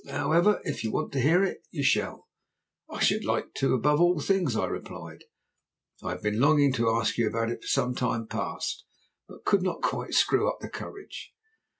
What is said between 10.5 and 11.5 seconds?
my courage."